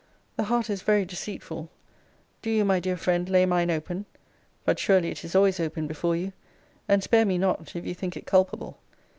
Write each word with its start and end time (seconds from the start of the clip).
The 0.35 0.45
heart 0.45 0.71
is 0.71 0.81
very 0.81 1.05
deceitful: 1.05 1.69
do 2.41 2.49
you, 2.49 2.65
my 2.65 2.79
dear 2.79 2.97
friend, 2.97 3.29
lay 3.29 3.45
mine 3.45 3.69
open, 3.69 4.07
[but 4.65 4.79
surely 4.79 5.11
it 5.11 5.23
is 5.23 5.35
always 5.35 5.59
open 5.59 5.85
before 5.85 6.15
you!] 6.15 6.33
and 6.87 7.03
spare 7.03 7.23
me 7.23 7.37
not, 7.37 7.75
if 7.75 7.85
you 7.85 7.93
think 7.93 8.17
it 8.17 8.25
culpable. 8.25 8.79